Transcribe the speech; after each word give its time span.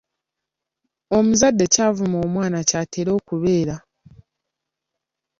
Omuzadde 1.17 1.65
ky’avuma 1.73 2.17
omwana 2.25 2.59
ky’atera 2.69 3.11
okubeera. 3.19 3.75